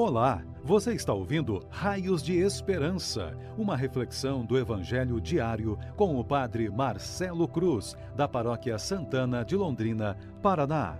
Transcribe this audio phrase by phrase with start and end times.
[0.00, 6.70] Olá, você está ouvindo Raios de Esperança, uma reflexão do Evangelho diário com o Padre
[6.70, 10.96] Marcelo Cruz, da Paróquia Santana de Londrina, Paraná.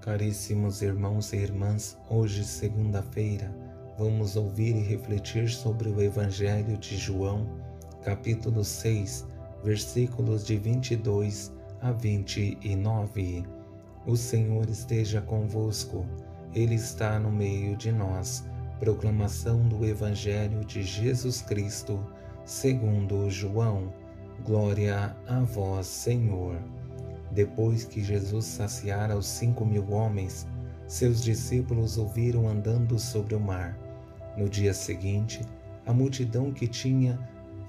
[0.00, 3.54] Caríssimos irmãos e irmãs, hoje, segunda-feira,
[3.98, 7.46] vamos ouvir e refletir sobre o Evangelho de João,
[8.02, 9.26] capítulo 6,
[9.62, 11.52] versículos de 22
[11.82, 13.57] a 29.
[14.06, 16.06] O Senhor esteja convosco,
[16.54, 18.44] Ele está no meio de nós.
[18.78, 21.98] Proclamação do Evangelho de Jesus Cristo,
[22.44, 23.92] segundo João.
[24.44, 26.56] Glória a vós, Senhor.
[27.32, 30.46] Depois que Jesus saciara os cinco mil homens,
[30.86, 33.76] seus discípulos ouviram andando sobre o mar.
[34.38, 35.42] No dia seguinte,
[35.84, 37.18] a multidão que tinha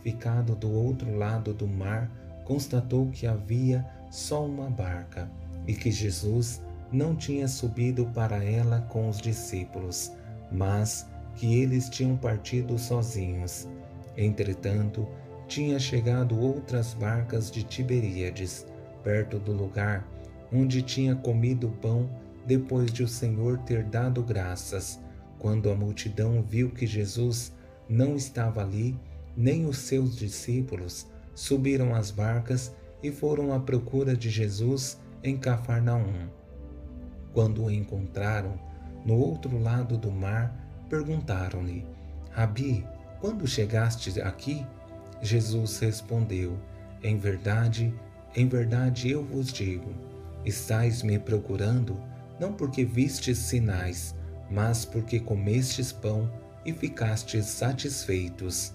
[0.03, 2.09] ficado do outro lado do mar
[2.45, 5.29] constatou que havia só uma barca
[5.69, 10.11] e que Jesus não tinha subido para ela com os discípulos,
[10.51, 13.67] mas que eles tinham partido sozinhos.
[14.17, 15.07] Entretanto,
[15.48, 18.65] tinha chegado outras barcas de Tiberíades,
[19.03, 20.07] perto do lugar
[20.51, 22.09] onde tinha comido pão
[22.48, 24.99] depois de o Senhor ter dado graças.
[25.37, 27.54] Quando a multidão viu que Jesus
[27.87, 28.98] não estava ali,
[29.37, 32.73] nem os seus discípulos, subiram às barcas
[33.04, 36.29] e foram à procura de Jesus em Cafarnaum.
[37.34, 38.59] Quando o encontraram
[39.05, 40.53] no outro lado do mar,
[40.89, 41.85] perguntaram-lhe:
[42.31, 42.85] Rabi,
[43.20, 44.65] quando chegaste aqui?
[45.21, 46.57] Jesus respondeu:
[47.03, 47.93] Em verdade,
[48.35, 49.91] em verdade eu vos digo:
[50.45, 51.98] estáis me procurando,
[52.39, 54.15] não porque vistes sinais,
[54.49, 56.29] mas porque comestes pão
[56.65, 58.73] e ficastes satisfeitos.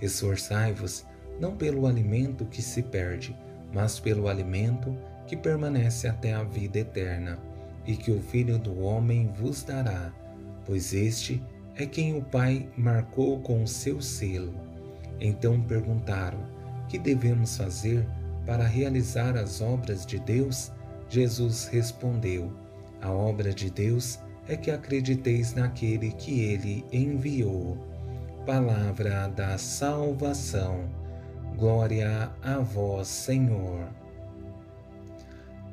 [0.00, 1.04] Esforçai-vos
[1.40, 3.36] não pelo alimento que se perde,
[3.72, 7.38] mas pelo alimento que permanece até a vida eterna,
[7.86, 10.12] e que o Filho do Homem vos dará,
[10.64, 11.42] pois este
[11.76, 14.54] é quem o Pai marcou com o seu selo.
[15.20, 16.38] Então perguntaram:
[16.88, 18.06] Que devemos fazer
[18.46, 20.72] para realizar as obras de Deus?
[21.08, 22.52] Jesus respondeu:
[23.00, 24.18] A obra de Deus
[24.48, 27.78] é que acrediteis naquele que ele enviou.
[28.46, 30.84] Palavra da salvação.
[31.56, 34.03] Glória a vós, Senhor.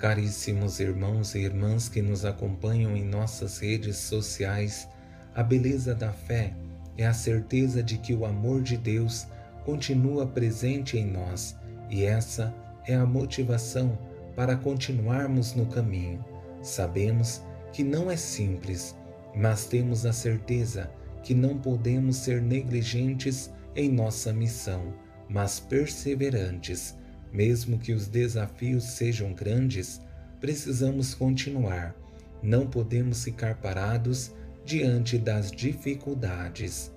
[0.01, 4.89] Caríssimos irmãos e irmãs que nos acompanham em nossas redes sociais,
[5.35, 6.55] a beleza da fé
[6.97, 9.27] é a certeza de que o amor de Deus
[9.63, 11.55] continua presente em nós
[11.87, 12.51] e essa
[12.87, 13.95] é a motivação
[14.35, 16.25] para continuarmos no caminho.
[16.63, 18.95] Sabemos que não é simples,
[19.35, 20.89] mas temos a certeza
[21.21, 24.95] que não podemos ser negligentes em nossa missão
[25.31, 26.97] mas perseverantes.
[27.31, 30.01] Mesmo que os desafios sejam grandes,
[30.39, 31.95] precisamos continuar.
[32.41, 34.31] Não podemos ficar parados
[34.65, 36.91] diante das dificuldades.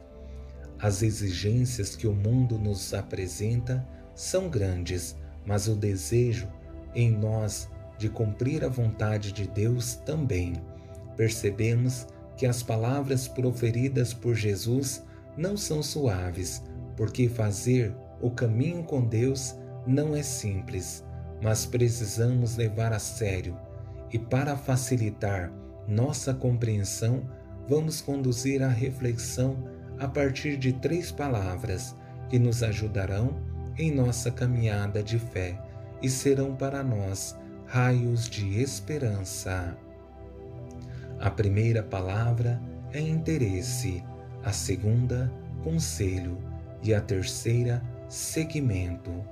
[0.79, 6.49] As exigências que o mundo nos apresenta são grandes, mas o desejo
[6.95, 7.69] em nós
[7.99, 10.55] de cumprir a vontade de Deus também.
[11.17, 12.07] Percebemos
[12.37, 15.03] que as palavras proferidas por Jesus
[15.37, 16.63] não são suaves,
[16.97, 19.55] porque fazer o caminho com Deus
[19.87, 21.05] não é simples,
[21.43, 23.57] mas precisamos levar a sério
[24.13, 25.53] e, para facilitar
[25.87, 27.29] nossa compreensão,
[27.69, 29.57] vamos conduzir a reflexão
[29.99, 31.95] a partir de três palavras
[32.29, 33.37] que nos ajudarão
[33.77, 35.61] em nossa caminhada de fé
[36.01, 37.37] e serão para nós
[37.67, 39.77] raios de esperança.
[41.19, 42.61] A primeira palavra
[42.93, 44.05] é interesse,
[44.43, 46.39] a segunda, conselho
[46.83, 49.25] e a terceira, seguimento.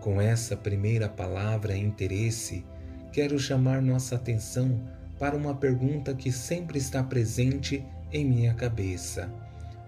[0.00, 2.64] Com essa primeira palavra, interesse,
[3.12, 4.80] quero chamar nossa atenção
[5.18, 9.28] para uma pergunta que sempre está presente em minha cabeça.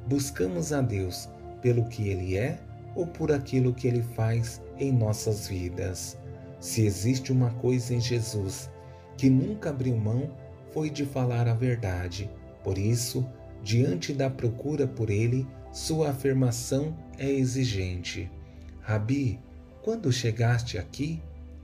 [0.06, 1.28] Buscamos a Deus
[1.62, 2.58] pelo que Ele é
[2.94, 6.18] ou por aquilo que Ele faz em nossas vidas?
[6.58, 8.70] Se existe uma coisa em Jesus
[9.16, 10.30] que nunca abriu mão,
[10.72, 12.30] foi de falar a verdade.
[12.64, 13.26] Por isso,
[13.62, 18.30] diante da procura por Ele, sua afirmação é exigente.
[18.80, 19.38] Rabi,
[19.82, 21.20] quando chegaste aqui?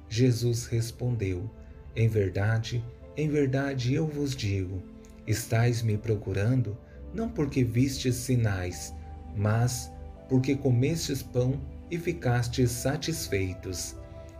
[0.09, 1.51] Jesus respondeu:
[1.95, 2.85] Em verdade,
[3.17, 4.83] em verdade eu vos digo,
[5.27, 6.77] estais me procurando
[7.15, 8.95] não porque vistes sinais,
[9.37, 9.91] mas
[10.29, 11.61] porque comestes pão
[11.91, 13.97] e ficastes satisfeitos.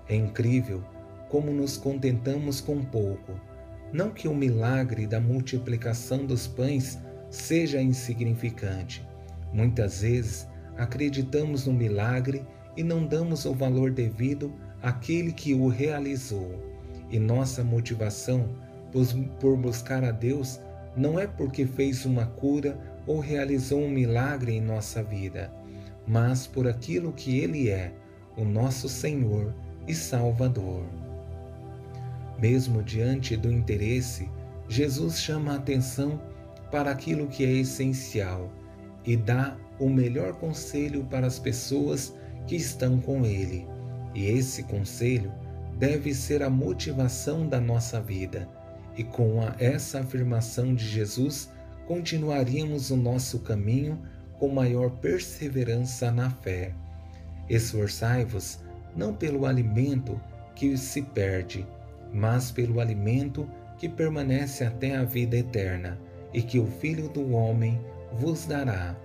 [0.09, 0.85] É incrível
[1.29, 3.41] como nos contentamos com pouco.
[3.93, 6.99] Não que o milagre da multiplicação dos pães
[7.31, 9.07] seja insignificante,
[9.53, 10.47] Muitas vezes
[10.77, 12.45] acreditamos no milagre
[12.77, 14.53] e não damos o valor devido
[14.83, 16.63] àquele que o realizou,
[17.11, 18.49] e nossa motivação
[19.41, 20.61] por buscar a Deus
[20.97, 25.53] não é porque fez uma cura ou realizou um milagre em nossa vida,
[26.07, 27.93] mas por aquilo que Ele é,
[28.37, 29.55] o nosso Senhor
[29.87, 30.85] e Salvador.
[32.39, 34.29] Mesmo diante do interesse,
[34.69, 36.21] Jesus chama a atenção
[36.71, 38.51] para aquilo que é essencial
[39.05, 42.15] e dá o melhor conselho para as pessoas
[42.47, 43.67] que estão com Ele.
[44.15, 45.33] E esse conselho
[45.79, 48.49] deve ser a motivação da nossa vida.
[48.97, 51.51] E com a, essa afirmação de Jesus,
[51.87, 54.01] continuaríamos o nosso caminho
[54.39, 56.73] com maior perseverança na fé.
[57.49, 58.61] Esforçai-vos
[58.97, 60.21] não pelo alimento
[60.55, 61.67] que se perde,
[62.13, 65.99] mas pelo alimento que permanece até a vida eterna
[66.33, 67.79] e que o Filho do Homem
[68.13, 68.97] vos dará.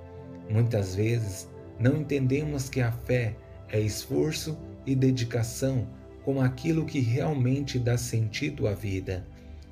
[0.50, 1.50] Muitas vezes
[1.82, 3.36] não entendemos que a fé
[3.68, 5.88] é esforço e dedicação
[6.24, 9.26] com aquilo que realmente dá sentido à vida.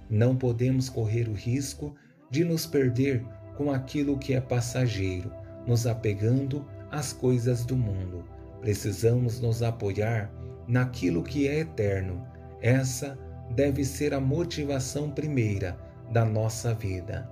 [0.09, 1.95] Não podemos correr o risco
[2.31, 3.23] de nos perder
[3.55, 5.31] com aquilo que é passageiro,
[5.67, 8.25] nos apegando às coisas do mundo.
[8.59, 10.31] Precisamos nos apoiar
[10.67, 12.25] naquilo que é eterno.
[12.61, 13.17] Essa
[13.55, 15.77] deve ser a motivação primeira
[16.11, 17.29] da nossa vida.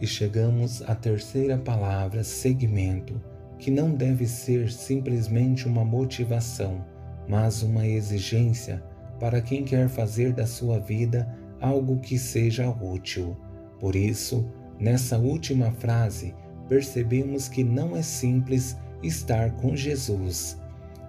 [0.00, 3.20] E chegamos à terceira palavra, segmento,
[3.62, 6.84] que não deve ser simplesmente uma motivação,
[7.28, 8.82] mas uma exigência
[9.20, 13.36] para quem quer fazer da sua vida algo que seja útil.
[13.78, 14.50] Por isso,
[14.80, 16.34] nessa última frase,
[16.68, 20.60] percebemos que não é simples estar com Jesus.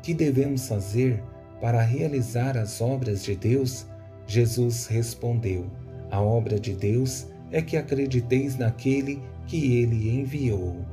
[0.04, 1.24] Que devemos fazer
[1.60, 3.88] para realizar as obras de Deus?
[4.28, 5.66] Jesus respondeu:
[6.12, 10.86] A obra de Deus é que acrediteis naquele que ele enviou.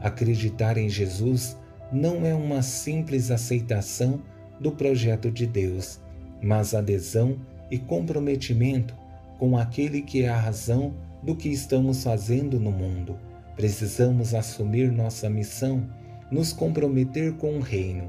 [0.00, 1.56] Acreditar em Jesus
[1.92, 4.20] não é uma simples aceitação
[4.60, 6.00] do projeto de Deus,
[6.42, 7.36] mas adesão
[7.70, 8.94] e comprometimento
[9.38, 13.18] com aquele que é a razão do que estamos fazendo no mundo.
[13.54, 15.88] Precisamos assumir nossa missão,
[16.30, 18.08] nos comprometer com o reino.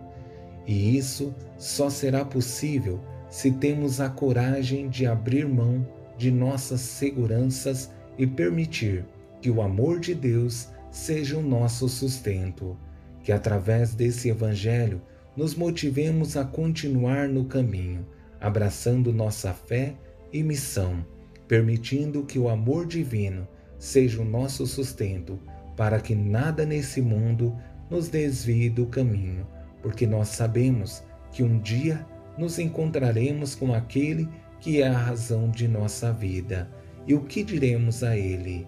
[0.65, 2.99] E isso só será possível
[3.29, 5.85] se temos a coragem de abrir mão
[6.17, 9.05] de nossas seguranças e permitir
[9.41, 12.77] que o amor de Deus seja o nosso sustento.
[13.23, 15.01] Que através desse Evangelho
[15.35, 18.05] nos motivemos a continuar no caminho,
[18.39, 19.95] abraçando nossa fé
[20.33, 21.05] e missão,
[21.47, 23.47] permitindo que o amor divino
[23.77, 25.39] seja o nosso sustento,
[25.75, 27.55] para que nada nesse mundo
[27.89, 29.45] nos desvie do caminho,
[29.81, 32.05] porque nós sabemos que um dia
[32.37, 34.27] nos encontraremos com aquele
[34.59, 36.69] que é a razão de nossa vida.
[37.05, 38.67] E o que diremos a ele?